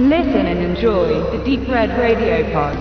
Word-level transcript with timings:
Listen 0.00 0.46
and 0.46 0.60
enjoy 0.60 1.08
the 1.32 1.38
Deep 1.38 1.68
Red 1.68 1.90
Radio 1.90 2.44
Pod. 2.52 2.78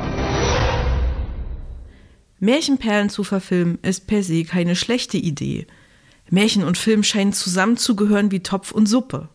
Märchenperlen 2.40 3.10
zu 3.10 3.24
verfilmen 3.24 3.80
ist 3.82 4.06
per 4.06 4.22
se 4.22 4.44
keine 4.44 4.76
schlechte 4.76 5.18
Idee. 5.18 5.66
Märchen 6.30 6.64
und 6.64 6.78
Film 6.78 7.02
scheinen 7.02 7.34
zusammenzugehören 7.34 8.30
wie 8.30 8.42
Topf 8.42 8.72
und 8.72 8.86
Suppe. 8.86 9.30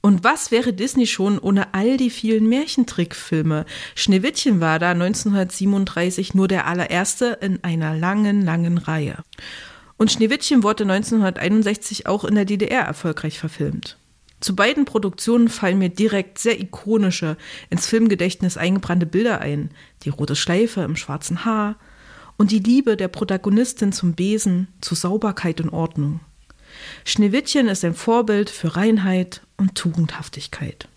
Und 0.00 0.24
was 0.24 0.50
wäre 0.50 0.72
Disney 0.72 1.06
schon 1.06 1.38
ohne 1.38 1.74
all 1.74 1.98
die 1.98 2.08
vielen 2.08 2.48
Märchentrickfilme? 2.48 3.66
Schneewittchen 3.94 4.62
war 4.62 4.78
da 4.78 4.92
1937 4.92 6.32
nur 6.32 6.48
der 6.48 6.66
allererste 6.66 7.38
in 7.42 7.62
einer 7.62 7.94
langen, 7.94 8.40
langen 8.40 8.78
Reihe. 8.78 9.18
Und 9.98 10.10
Schneewittchen 10.10 10.62
wurde 10.62 10.84
1961 10.84 12.06
auch 12.06 12.24
in 12.24 12.34
der 12.34 12.46
DDR 12.46 12.80
erfolgreich 12.80 13.38
verfilmt. 13.38 13.98
Zu 14.44 14.54
beiden 14.54 14.84
Produktionen 14.84 15.48
fallen 15.48 15.78
mir 15.78 15.88
direkt 15.88 16.38
sehr 16.38 16.60
ikonische, 16.60 17.38
ins 17.70 17.86
Filmgedächtnis 17.86 18.58
eingebrannte 18.58 19.06
Bilder 19.06 19.40
ein. 19.40 19.70
Die 20.02 20.10
rote 20.10 20.36
Schleife 20.36 20.82
im 20.82 20.96
schwarzen 20.96 21.46
Haar 21.46 21.76
und 22.36 22.50
die 22.50 22.58
Liebe 22.58 22.98
der 22.98 23.08
Protagonistin 23.08 23.90
zum 23.92 24.12
Besen, 24.12 24.68
zu 24.82 24.94
Sauberkeit 24.94 25.62
und 25.62 25.70
Ordnung. 25.70 26.20
Schneewittchen 27.06 27.68
ist 27.68 27.86
ein 27.86 27.94
Vorbild 27.94 28.50
für 28.50 28.76
Reinheit 28.76 29.40
und 29.56 29.76
Tugendhaftigkeit. 29.76 30.88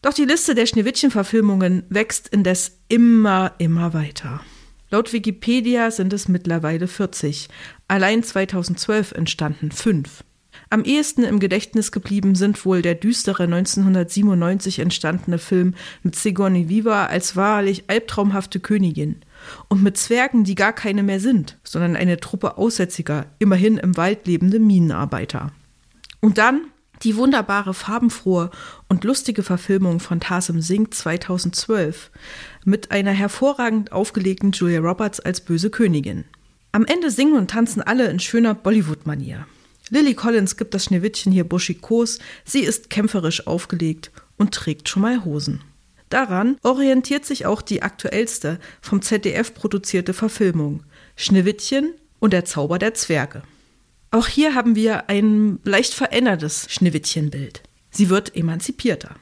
Doch 0.00 0.14
die 0.14 0.24
Liste 0.24 0.54
der 0.54 0.64
Schneewittchen-Verfilmungen 0.64 1.82
wächst 1.90 2.26
indes 2.28 2.78
immer, 2.88 3.52
immer 3.58 3.92
weiter. 3.92 4.40
Laut 4.88 5.12
Wikipedia 5.12 5.90
sind 5.90 6.14
es 6.14 6.26
mittlerweile 6.26 6.88
40. 6.88 7.50
Allein 7.86 8.22
2012 8.22 9.12
entstanden 9.12 9.72
fünf. 9.72 10.24
Am 10.68 10.82
ehesten 10.82 11.22
im 11.22 11.38
Gedächtnis 11.38 11.92
geblieben 11.92 12.34
sind 12.34 12.64
wohl 12.64 12.82
der 12.82 12.96
düstere 12.96 13.44
1997 13.44 14.80
entstandene 14.80 15.38
Film 15.38 15.74
mit 16.02 16.16
Sigourney 16.16 16.68
Viva 16.68 17.06
als 17.06 17.36
wahrlich 17.36 17.84
albtraumhafte 17.88 18.58
Königin 18.58 19.20
und 19.68 19.82
mit 19.84 19.96
Zwergen, 19.96 20.42
die 20.42 20.56
gar 20.56 20.72
keine 20.72 21.04
mehr 21.04 21.20
sind, 21.20 21.58
sondern 21.62 21.94
eine 21.94 22.18
Truppe 22.18 22.58
Aussätziger, 22.58 23.26
immerhin 23.38 23.78
im 23.78 23.96
Wald 23.96 24.26
lebende 24.26 24.58
Minenarbeiter. 24.58 25.52
Und 26.20 26.38
dann 26.38 26.62
die 27.02 27.16
wunderbare, 27.16 27.74
farbenfrohe 27.74 28.50
und 28.88 29.04
lustige 29.04 29.42
Verfilmung 29.42 30.00
von 30.00 30.18
Tarsim 30.18 30.60
Singh 30.60 30.90
2012 30.90 32.10
mit 32.64 32.90
einer 32.90 33.12
hervorragend 33.12 33.92
aufgelegten 33.92 34.52
Julia 34.52 34.80
Roberts 34.80 35.20
als 35.20 35.42
böse 35.42 35.70
Königin. 35.70 36.24
Am 36.72 36.86
Ende 36.86 37.10
singen 37.10 37.36
und 37.36 37.50
tanzen 37.50 37.82
alle 37.82 38.08
in 38.08 38.18
schöner 38.18 38.54
Bollywood-Manier. 38.54 39.46
Lily 39.90 40.14
Collins 40.14 40.56
gibt 40.56 40.74
das 40.74 40.84
Schneewittchen 40.84 41.32
hier 41.32 41.44
buschikos, 41.44 42.18
sie 42.44 42.60
ist 42.60 42.90
kämpferisch 42.90 43.46
aufgelegt 43.46 44.10
und 44.36 44.52
trägt 44.52 44.88
schon 44.88 45.02
mal 45.02 45.24
Hosen. 45.24 45.62
Daran 46.08 46.56
orientiert 46.62 47.24
sich 47.24 47.46
auch 47.46 47.62
die 47.62 47.82
aktuellste 47.82 48.58
vom 48.80 49.02
ZDF 49.02 49.54
produzierte 49.54 50.12
Verfilmung 50.12 50.84
Schneewittchen 51.16 51.94
und 52.18 52.32
der 52.32 52.44
Zauber 52.44 52.78
der 52.78 52.94
Zwerge. 52.94 53.42
Auch 54.10 54.26
hier 54.28 54.54
haben 54.54 54.76
wir 54.76 55.08
ein 55.08 55.58
leicht 55.64 55.94
verändertes 55.94 56.66
Schneewittchenbild. 56.70 57.62
Sie 57.90 58.08
wird 58.08 58.36
emanzipierter. 58.36 59.16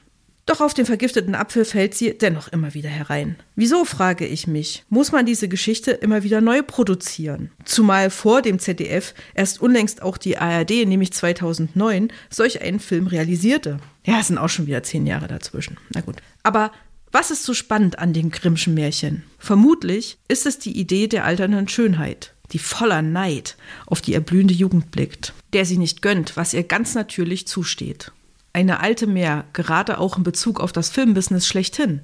Doch 0.47 0.61
auf 0.61 0.75
den 0.75 0.85
vergifteten 0.85 1.35
Apfel 1.35 1.65
fällt 1.65 1.95
sie 1.95 2.17
dennoch 2.17 2.49
immer 2.49 2.75
wieder 2.75 2.91
herein. 2.91 3.37
Wieso, 3.57 3.87
frage 3.87 4.27
ich 4.27 4.47
mich, 4.47 4.85
muss 4.91 5.11
man 5.11 5.25
diese 5.25 5.49
Geschichte 5.49 5.93
immer 5.93 6.23
wieder 6.23 6.43
neu 6.43 6.63
produzieren? 6.63 7.51
Zumal 7.65 8.11
vor 8.11 8.43
dem 8.43 8.59
ZDF 8.59 9.15
erst 9.35 9.63
unlängst 9.63 10.03
auch 10.03 10.19
die 10.19 10.37
ARD, 10.37 10.87
nämlich 10.87 11.13
2009, 11.15 12.13
solch 12.29 12.61
einen 12.61 12.79
Film 12.79 13.07
realisierte. 13.07 13.79
Ja, 14.05 14.21
es 14.21 14.27
sind 14.27 14.37
auch 14.37 14.51
schon 14.51 14.67
wieder 14.67 14.83
zehn 14.83 15.07
Jahre 15.07 15.29
dazwischen. 15.29 15.79
Na 15.95 16.03
gut. 16.03 16.17
Aber 16.43 16.73
was 17.11 17.31
ist 17.31 17.45
so 17.45 17.55
spannend 17.55 17.99
an 17.99 18.13
den 18.13 18.31
Grimmschen 18.31 18.75
Märchen? 18.75 19.23
Vermutlich 19.39 20.19
ist 20.29 20.45
es 20.45 20.59
die 20.59 20.79
Idee 20.79 21.07
der 21.07 21.25
alternden 21.25 21.69
Schönheit, 21.69 22.35
die 22.53 22.59
voller 22.59 23.01
Neid 23.01 23.57
auf 23.87 24.03
die 24.03 24.13
erblühende 24.13 24.53
Jugend 24.53 24.91
blickt, 24.91 25.33
der 25.55 25.65
sie 25.65 25.79
nicht 25.79 26.03
gönnt, 26.03 26.37
was 26.37 26.53
ihr 26.53 26.65
ganz 26.65 26.95
natürlich 26.95 27.47
zusteht 27.47 28.13
eine 28.55 28.81
alte 28.81 29.07
Meer, 29.07 29.45
gerade 29.53 29.99
auch 29.99 30.17
in 30.17 30.23
Bezug 30.23 30.61
auf 30.61 30.73
das 30.73 30.89
Filmbusiness 30.89 31.47
schlechthin. 31.47 32.01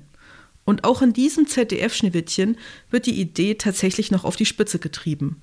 Und 0.65 0.85
auch 0.85 1.01
in 1.01 1.15
diesem 1.15 1.47
ZDF-Schneewittchen 1.47 2.59
wird 2.91 3.07
die 3.07 3.19
Idee 3.19 3.55
tatsächlich 3.55 4.11
noch 4.11 4.25
auf 4.25 4.37
die 4.37 4.47
Spitze 4.47 4.79
getrieben. 4.79 5.41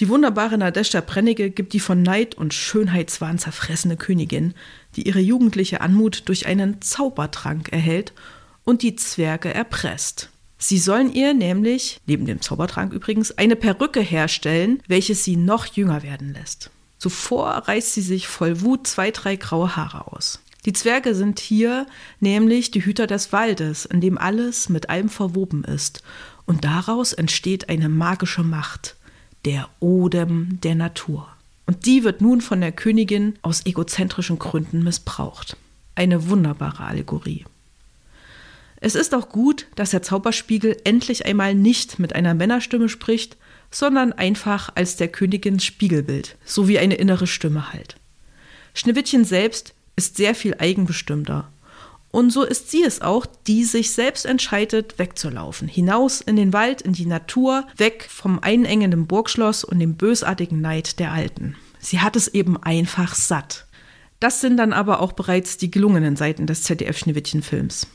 Die 0.00 0.08
wunderbare 0.08 0.58
Nadeshda 0.58 1.00
Brennecke 1.00 1.50
gibt 1.50 1.72
die 1.72 1.80
von 1.80 2.02
Neid 2.02 2.34
und 2.34 2.52
Schönheitswahn 2.52 3.38
zerfressene 3.38 3.96
Königin, 3.96 4.54
die 4.96 5.06
ihre 5.06 5.20
jugendliche 5.20 5.80
Anmut 5.80 6.28
durch 6.28 6.46
einen 6.46 6.80
Zaubertrank 6.80 7.70
erhält 7.72 8.12
und 8.64 8.82
die 8.82 8.96
Zwerge 8.96 9.52
erpresst. 9.52 10.30
Sie 10.58 10.78
sollen 10.78 11.12
ihr 11.12 11.34
nämlich, 11.34 12.00
neben 12.06 12.26
dem 12.26 12.40
Zaubertrank 12.40 12.92
übrigens, 12.92 13.36
eine 13.38 13.56
Perücke 13.56 14.00
herstellen, 14.00 14.82
welche 14.88 15.14
sie 15.14 15.36
noch 15.36 15.66
jünger 15.66 16.02
werden 16.02 16.32
lässt. 16.32 16.70
Zuvor 17.04 17.50
reißt 17.50 17.92
sie 17.92 18.00
sich 18.00 18.28
voll 18.28 18.62
Wut 18.62 18.86
zwei, 18.86 19.10
drei 19.10 19.36
graue 19.36 19.76
Haare 19.76 20.10
aus. 20.10 20.40
Die 20.64 20.72
Zwerge 20.72 21.14
sind 21.14 21.38
hier 21.38 21.86
nämlich 22.18 22.70
die 22.70 22.82
Hüter 22.82 23.06
des 23.06 23.30
Waldes, 23.30 23.84
in 23.84 24.00
dem 24.00 24.16
alles 24.16 24.70
mit 24.70 24.88
allem 24.88 25.10
verwoben 25.10 25.64
ist. 25.64 26.02
Und 26.46 26.64
daraus 26.64 27.12
entsteht 27.12 27.68
eine 27.68 27.90
magische 27.90 28.42
Macht, 28.42 28.96
der 29.44 29.68
Odem 29.80 30.58
der 30.62 30.76
Natur. 30.76 31.28
Und 31.66 31.84
die 31.84 32.04
wird 32.04 32.22
nun 32.22 32.40
von 32.40 32.62
der 32.62 32.72
Königin 32.72 33.34
aus 33.42 33.66
egozentrischen 33.66 34.38
Gründen 34.38 34.82
missbraucht. 34.82 35.58
Eine 35.96 36.30
wunderbare 36.30 36.84
Allegorie. 36.84 37.44
Es 38.80 38.94
ist 38.94 39.14
auch 39.14 39.28
gut, 39.28 39.66
dass 39.74 39.90
der 39.90 40.00
Zauberspiegel 40.00 40.78
endlich 40.84 41.26
einmal 41.26 41.54
nicht 41.54 41.98
mit 41.98 42.14
einer 42.14 42.32
Männerstimme 42.32 42.88
spricht, 42.88 43.36
sondern 43.74 44.12
einfach 44.12 44.70
als 44.74 44.96
der 44.96 45.08
Königin 45.08 45.58
Spiegelbild, 45.58 46.36
so 46.44 46.68
wie 46.68 46.78
eine 46.78 46.94
innere 46.94 47.26
Stimme 47.26 47.72
halt. 47.72 47.96
Schneewittchen 48.72 49.24
selbst 49.24 49.74
ist 49.96 50.16
sehr 50.16 50.34
viel 50.34 50.54
eigenbestimmter. 50.58 51.50
Und 52.10 52.30
so 52.30 52.44
ist 52.44 52.70
sie 52.70 52.84
es 52.84 53.00
auch, 53.00 53.26
die 53.48 53.64
sich 53.64 53.90
selbst 53.90 54.24
entscheidet, 54.24 55.00
wegzulaufen. 55.00 55.66
Hinaus 55.66 56.20
in 56.20 56.36
den 56.36 56.52
Wald, 56.52 56.80
in 56.80 56.92
die 56.92 57.06
Natur, 57.06 57.66
weg 57.76 58.06
vom 58.08 58.38
einengenden 58.38 59.08
Burgschloss 59.08 59.64
und 59.64 59.80
dem 59.80 59.96
bösartigen 59.96 60.60
Neid 60.60 61.00
der 61.00 61.10
Alten. 61.10 61.56
Sie 61.80 61.98
hat 61.98 62.14
es 62.14 62.28
eben 62.28 62.56
einfach 62.62 63.16
satt. 63.16 63.66
Das 64.20 64.40
sind 64.40 64.56
dann 64.56 64.72
aber 64.72 65.00
auch 65.00 65.12
bereits 65.12 65.56
die 65.56 65.72
gelungenen 65.72 66.14
Seiten 66.14 66.46
des 66.46 66.62
ZDF-Schneewittchen-Films. 66.62 67.88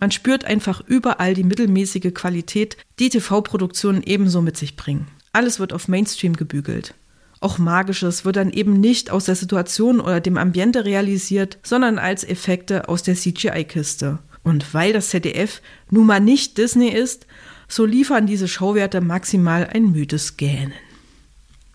Man 0.00 0.10
spürt 0.12 0.44
einfach 0.46 0.80
überall 0.86 1.34
die 1.34 1.44
mittelmäßige 1.44 2.14
Qualität, 2.14 2.78
die 2.98 3.10
TV-Produktionen 3.10 4.02
ebenso 4.02 4.40
mit 4.40 4.56
sich 4.56 4.76
bringen. 4.76 5.08
Alles 5.32 5.58
wird 5.60 5.72
auf 5.72 5.88
Mainstream 5.88 6.34
gebügelt. 6.34 6.94
Auch 7.40 7.58
Magisches 7.58 8.24
wird 8.24 8.36
dann 8.36 8.50
eben 8.50 8.80
nicht 8.80 9.10
aus 9.10 9.26
der 9.26 9.36
Situation 9.36 10.00
oder 10.00 10.20
dem 10.20 10.36
Ambiente 10.36 10.84
realisiert, 10.84 11.58
sondern 11.62 11.98
als 11.98 12.24
Effekte 12.24 12.88
aus 12.88 13.02
der 13.02 13.14
CGI-Kiste. 13.14 14.18
Und 14.42 14.74
weil 14.74 14.92
das 14.92 15.10
ZDF 15.10 15.60
nun 15.90 16.06
mal 16.06 16.20
nicht 16.20 16.58
Disney 16.58 16.88
ist, 16.88 17.26
so 17.68 17.84
liefern 17.84 18.26
diese 18.26 18.48
Schauwerte 18.48 19.00
maximal 19.00 19.68
ein 19.72 19.92
müdes 19.92 20.36
Gähnen. 20.36 20.72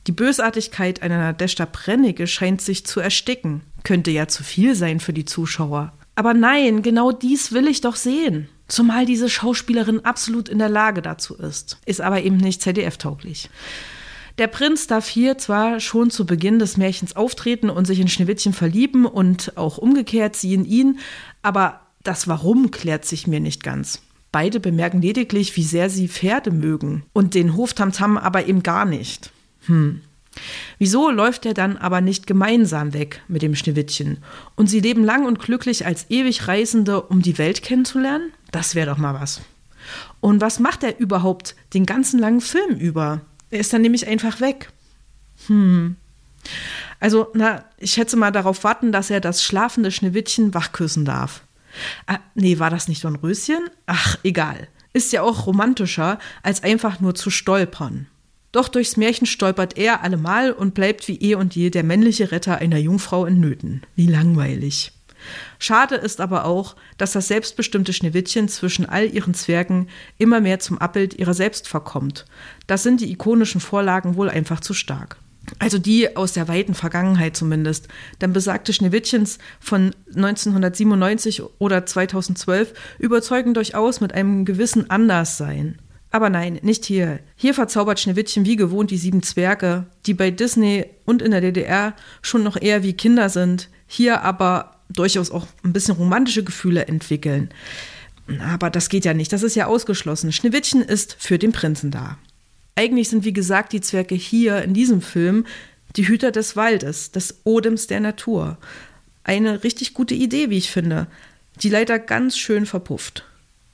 Die 0.08 0.12
Bösartigkeit 0.12 1.02
einer 1.02 1.18
Nadeshda 1.18 1.66
Brennecke 1.72 2.28
scheint 2.28 2.62
sich 2.62 2.86
zu 2.86 3.00
ersticken. 3.00 3.62
Könnte 3.84 4.12
ja 4.12 4.28
zu 4.28 4.44
viel 4.44 4.76
sein 4.76 5.00
für 5.00 5.14
die 5.14 5.26
Zuschauer. 5.26 5.94
Aber 6.16 6.34
nein, 6.34 6.82
genau 6.82 7.12
dies 7.12 7.54
will 7.54 7.68
ich 7.68 7.82
doch 7.82 7.96
sehen. 7.96 8.50
Zumal 8.74 9.06
diese 9.06 9.30
Schauspielerin 9.30 10.04
absolut 10.04 10.50
in 10.50 10.58
der 10.58 10.68
Lage 10.68 11.04
dazu 11.04 11.36
ist. 11.36 11.78
Ist 11.86 12.02
aber 12.02 12.24
eben 12.24 12.38
nicht 12.38 12.60
ZDF-tauglich. 12.64 13.52
Der 14.40 14.48
Prinz 14.48 14.88
darf 14.88 15.08
hier 15.08 15.38
zwar 15.38 15.80
schon 15.80 16.10
zu 16.10 16.26
Beginn 16.26 16.58
des 16.58 16.76
Märchens 16.76 17.16
auftreten 17.16 17.70
und 17.70 17.86
sich 17.86 18.00
in 18.00 18.08
Schneewittchen 18.08 18.52
verlieben 18.52 19.06
und 19.06 19.58
auch 19.58 19.78
umgekehrt 19.78 20.36
sie 20.36 20.56
in 20.56 20.66
ihn, 20.66 20.98
aber 21.44 21.82
das 22.02 22.28
Warum 22.28 22.72
klärt 22.72 23.06
sich 23.06 23.28
mir 23.28 23.40
nicht 23.40 23.62
ganz. 23.62 24.02
Beide 24.32 24.60
bemerken 24.60 25.04
lediglich, 25.04 25.56
wie 25.56 25.64
sehr 25.64 25.92
sie 25.92 26.08
Pferde 26.08 26.50
mögen 26.50 27.04
und 27.14 27.36
den 27.36 27.56
Hoftamtam 27.56 28.18
aber 28.18 28.48
eben 28.48 28.64
gar 28.64 28.86
nicht. 28.86 29.30
Hm. 29.68 30.02
Wieso 30.80 31.10
läuft 31.10 31.46
er 31.46 31.54
dann 31.54 31.78
aber 31.78 32.02
nicht 32.02 32.28
gemeinsam 32.28 32.94
weg 32.94 33.22
mit 33.28 33.42
dem 33.42 33.56
Schneewittchen 33.56 34.18
und 34.56 34.68
sie 34.68 34.80
leben 34.80 35.04
lang 35.04 35.26
und 35.26 35.40
glücklich 35.40 35.86
als 35.86 36.10
ewig 36.10 36.48
Reisende, 36.48 37.02
um 37.02 37.22
die 37.22 37.38
Welt 37.38 37.62
kennenzulernen? 37.62 38.32
Das 38.52 38.76
wäre 38.76 38.90
doch 38.90 38.98
mal 38.98 39.14
was. 39.14 39.42
Und 40.20 40.42
was 40.42 40.60
macht 40.60 40.84
er 40.84 41.00
überhaupt 41.00 41.56
den 41.74 41.86
ganzen 41.86 42.20
langen 42.20 42.42
Film 42.42 42.78
über? 42.78 43.22
Er 43.50 43.60
ist 43.60 43.74
dann 43.74 43.82
nämlich 43.82 44.08
einfach 44.08 44.40
weg. 44.40 44.72
Hm. 45.48 45.98
Also, 47.00 47.28
na, 47.34 47.66
ich 47.78 47.92
schätze 47.92 48.16
mal 48.16 48.32
darauf 48.32 48.64
warten, 48.64 48.92
dass 48.92 49.10
er 49.10 49.20
das 49.20 49.44
schlafende 49.44 49.92
Schneewittchen 49.92 50.54
wachküssen 50.54 51.06
darf. 51.06 51.44
Ah, 52.08 52.20
nee, 52.36 52.60
war 52.60 52.70
das 52.70 52.88
nicht 52.88 53.04
Röschen? 53.04 53.70
Ach, 53.86 54.18
egal. 54.24 54.68
Ist 54.94 55.12
ja 55.12 55.22
auch 55.22 55.48
romantischer, 55.48 56.20
als 56.44 56.64
einfach 56.64 57.00
nur 57.00 57.16
zu 57.16 57.30
stolpern. 57.30 58.08
Doch 58.54 58.70
durchs 58.70 58.98
Märchen 58.98 59.26
stolpert 59.26 59.78
er 59.78 60.04
allemal 60.04 60.54
und 60.54 60.76
bleibt 60.76 61.08
wie 61.08 61.18
eh 61.18 61.36
und 61.36 61.56
je 61.56 61.72
der 61.72 61.84
männliche 61.84 62.32
Retter 62.32 62.60
einer 62.60 62.78
Jungfrau 62.78 63.26
in 63.26 63.40
Nöten. 63.40 63.82
Wie 63.96 64.08
langweilig. 64.08 64.94
Schade 65.58 65.96
ist 65.96 66.22
aber 66.22 66.46
auch, 66.46 66.76
dass 66.98 67.14
das 67.14 67.30
selbstbestimmte 67.30 67.94
Schneewittchen 67.94 68.48
zwischen 68.48 68.88
all 68.88 69.10
ihren 69.10 69.34
Zwergen 69.34 69.90
immer 70.20 70.40
mehr 70.40 70.60
zum 70.60 70.78
Abbild 70.78 71.16
ihrer 71.16 71.34
selbst 71.34 71.68
verkommt. 71.68 72.26
Das 72.68 72.84
sind 72.84 73.02
die 73.02 73.12
ikonischen 73.12 73.60
Vorlagen 73.60 74.16
wohl 74.16 74.30
einfach 74.30 74.60
zu 74.60 74.74
stark. 74.74 75.18
Also 75.60 75.80
die 75.80 76.16
aus 76.16 76.34
der 76.34 76.48
weiten 76.48 76.76
Vergangenheit 76.76 77.36
zumindest. 77.36 77.88
Denn 78.22 78.34
besagte 78.34 78.72
Schneewittchens 78.72 79.40
von 79.60 79.96
1997 80.16 81.42
oder 81.60 81.86
2012 81.86 82.74
überzeugen 83.00 83.54
durchaus 83.54 84.00
mit 84.00 84.14
einem 84.14 84.46
gewissen 84.46 84.90
Anderssein. 84.90 85.80
Aber 86.14 86.30
nein, 86.30 86.60
nicht 86.62 86.86
hier. 86.86 87.22
Hier 87.36 87.56
verzaubert 87.56 88.00
Schneewittchen 88.00 88.46
wie 88.46 88.56
gewohnt 88.56 88.92
die 88.92 89.00
sieben 89.00 89.24
Zwerge, 89.24 89.88
die 90.06 90.14
bei 90.14 90.30
Disney 90.30 90.86
und 91.06 91.24
in 91.24 91.32
der 91.32 91.42
DDR 91.42 91.96
schon 92.22 92.44
noch 92.44 92.56
eher 92.56 92.84
wie 92.84 92.94
Kinder 92.94 93.30
sind, 93.30 93.68
hier 93.88 94.22
aber 94.22 94.76
durchaus 94.90 95.32
auch 95.32 95.48
ein 95.64 95.74
bisschen 95.74 95.96
romantische 95.96 96.44
Gefühle 96.44 96.86
entwickeln. 96.86 97.50
Aber 98.48 98.70
das 98.70 98.90
geht 98.90 99.06
ja 99.06 99.16
nicht, 99.16 99.34
das 99.34 99.42
ist 99.42 99.56
ja 99.56 99.66
ausgeschlossen. 99.66 100.32
Schneewittchen 100.32 100.84
ist 100.84 101.16
für 101.18 101.40
den 101.40 101.52
Prinzen 101.52 101.90
da. 101.90 102.20
Eigentlich 102.76 103.10
sind, 103.10 103.26
wie 103.26 103.34
gesagt, 103.34 103.74
die 103.74 103.82
Zwerge 103.82 104.14
hier 104.14 104.62
in 104.62 104.76
diesem 104.76 105.02
Film 105.02 105.48
die 105.96 106.08
Hüter 106.08 106.30
des 106.30 106.56
Waldes, 106.56 107.10
des 107.10 107.40
Odems 107.44 107.88
der 107.88 108.02
Natur. 108.02 108.60
Eine 109.24 109.64
richtig 109.64 109.96
gute 109.96 110.14
Idee, 110.14 110.52
wie 110.52 110.60
ich 110.60 110.70
finde, 110.70 111.08
die 111.64 111.70
leider 111.70 111.98
ganz 111.98 112.38
schön 112.38 112.68
verpufft. 112.68 113.26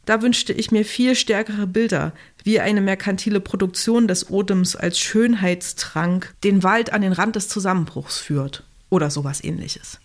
Da 0.09 0.23
wünschte 0.23 0.53
ich 0.53 0.71
mir 0.71 0.85
viel 0.85 1.13
stärkere 1.13 1.67
Bilder, 1.67 2.13
wie 2.43 2.59
eine 2.59 2.81
merkantile 2.81 3.39
Produktion 3.39 4.07
des 4.07 4.29
Odems 4.29 4.75
als 4.75 4.99
Schönheitstrank 4.99 6.33
den 6.43 6.63
Wald 6.63 6.93
an 6.93 7.01
den 7.01 7.13
Rand 7.13 7.35
des 7.35 7.47
Zusammenbruchs 7.47 8.19
führt. 8.19 8.63
Oder 8.89 9.11
sowas 9.11 9.43
ähnliches. 9.43 9.99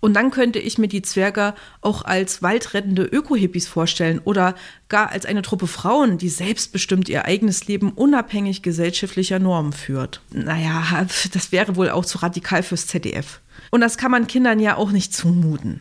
Und 0.00 0.14
dann 0.14 0.30
könnte 0.30 0.58
ich 0.58 0.78
mir 0.78 0.88
die 0.88 1.02
Zwerger 1.02 1.54
auch 1.80 2.02
als 2.04 2.42
waldrettende 2.42 3.02
Öko-Hippies 3.02 3.66
vorstellen 3.66 4.20
oder 4.20 4.54
gar 4.88 5.10
als 5.10 5.26
eine 5.26 5.42
Truppe 5.42 5.66
Frauen, 5.66 6.18
die 6.18 6.28
selbstbestimmt 6.28 7.08
ihr 7.08 7.24
eigenes 7.24 7.66
Leben 7.66 7.92
unabhängig 7.92 8.62
gesellschaftlicher 8.62 9.38
Normen 9.38 9.72
führt. 9.72 10.20
Naja, 10.32 11.06
das 11.32 11.52
wäre 11.52 11.76
wohl 11.76 11.90
auch 11.90 12.04
zu 12.04 12.18
radikal 12.18 12.62
fürs 12.62 12.86
ZDF. 12.86 13.40
Und 13.70 13.80
das 13.80 13.98
kann 13.98 14.10
man 14.10 14.26
Kindern 14.26 14.60
ja 14.60 14.76
auch 14.76 14.90
nicht 14.90 15.12
zumuten. 15.12 15.80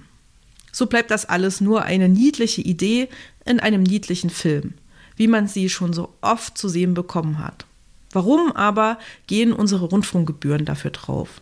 So 0.71 0.85
bleibt 0.85 1.11
das 1.11 1.25
alles 1.25 1.61
nur 1.61 1.83
eine 1.83 2.09
niedliche 2.09 2.61
Idee 2.61 3.09
in 3.45 3.59
einem 3.59 3.83
niedlichen 3.83 4.29
Film, 4.29 4.73
wie 5.17 5.27
man 5.27 5.47
sie 5.47 5.67
schon 5.67 5.91
so 5.91 6.13
oft 6.21 6.57
zu 6.57 6.69
sehen 6.69 6.93
bekommen 6.93 7.39
hat. 7.39 7.65
Warum 8.11 8.53
aber 8.53 8.97
gehen 9.27 9.51
unsere 9.51 9.85
Rundfunkgebühren 9.85 10.63
dafür 10.63 10.91
drauf? 10.91 11.41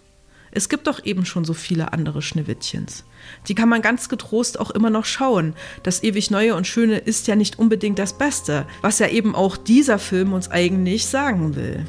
Es 0.51 0.69
gibt 0.69 0.87
doch 0.87 1.03
eben 1.03 1.25
schon 1.25 1.43
so 1.43 1.53
viele 1.53 1.91
andere 1.91 2.21
Schneewittchens. 2.21 3.03
Die 3.47 3.55
kann 3.55 3.67
man 3.67 3.81
ganz 3.81 4.07
getrost 4.07 4.57
auch 4.59 4.71
immer 4.71 4.89
noch 4.89 5.03
schauen. 5.03 5.53
Das 5.83 6.01
ewig 6.01 6.31
Neue 6.31 6.55
und 6.55 6.65
Schöne 6.65 6.97
ist 6.97 7.27
ja 7.27 7.35
nicht 7.35 7.59
unbedingt 7.59 7.99
das 7.99 8.17
Beste, 8.17 8.65
was 8.81 8.99
ja 8.99 9.09
eben 9.09 9.35
auch 9.35 9.57
dieser 9.57 9.99
Film 9.99 10.31
uns 10.31 10.49
eigentlich 10.49 11.05
sagen 11.05 11.57
will. 11.57 11.85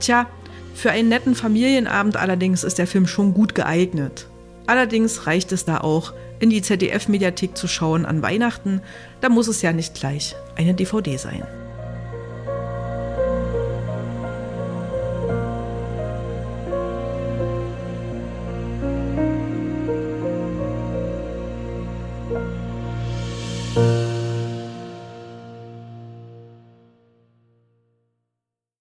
Tja, 0.00 0.26
für 0.74 0.90
einen 0.90 1.08
netten 1.08 1.36
Familienabend 1.36 2.16
allerdings 2.16 2.64
ist 2.64 2.78
der 2.78 2.88
Film 2.88 3.06
schon 3.06 3.34
gut 3.34 3.54
geeignet. 3.54 4.26
Allerdings 4.66 5.26
reicht 5.26 5.52
es 5.52 5.64
da 5.64 5.78
auch, 5.80 6.12
in 6.40 6.50
die 6.50 6.62
ZDF-Mediathek 6.62 7.56
zu 7.56 7.68
schauen 7.68 8.04
an 8.04 8.22
Weihnachten. 8.22 8.80
Da 9.20 9.28
muss 9.28 9.48
es 9.48 9.62
ja 9.62 9.72
nicht 9.72 9.94
gleich 9.94 10.36
eine 10.56 10.74
DVD 10.74 11.16
sein. 11.16 11.42